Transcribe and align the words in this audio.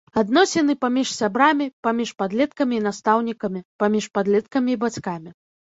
Адносіны 0.19 0.75
паміж 0.85 1.07
сябрамі, 1.19 1.67
паміж 1.89 2.09
падлеткамі 2.23 2.73
і 2.79 2.83
настаўнікамі, 2.87 3.65
паміж 3.87 4.11
падлеткамі 4.19 4.69
і 4.77 4.83
бацькамі. 4.89 5.35